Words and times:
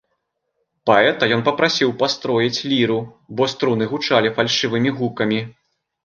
Паэта 0.89 1.23
ён 1.35 1.41
папрасіў 1.49 1.91
пастроіць 1.99 2.59
ліру, 2.71 2.95
бо 3.41 3.47
струны 3.53 3.83
гучалі 3.91 4.31
фальшывымі 4.39 4.89
гукамі. 5.01 5.39